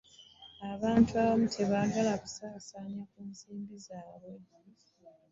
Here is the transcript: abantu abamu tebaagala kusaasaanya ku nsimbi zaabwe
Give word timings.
abantu 0.73 1.11
abamu 1.21 1.47
tebaagala 1.55 2.11
kusaasaanya 2.23 3.01
ku 3.11 3.19
nsimbi 3.29 3.75
zaabwe 3.85 4.33